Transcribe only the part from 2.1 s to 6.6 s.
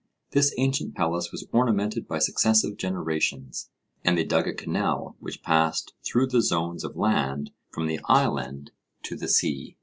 successive generations; and they dug a canal which passed through the